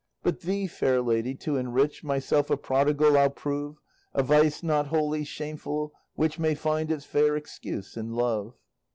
[0.23, 3.77] But thee, fair lady, to enrich, Myself a prodigal I'll prove,
[4.15, 8.55] A vice not wholly shameful, which May find its fair excuse in love.